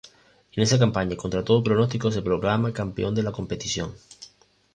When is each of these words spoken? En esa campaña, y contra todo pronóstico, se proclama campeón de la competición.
En 0.53 0.63
esa 0.63 0.79
campaña, 0.79 1.13
y 1.13 1.15
contra 1.15 1.43
todo 1.45 1.63
pronóstico, 1.63 2.09
se 2.09 2.23
proclama 2.23 2.73
campeón 2.73 3.13
de 3.13 3.21
la 3.21 3.31
competición. 3.31 3.93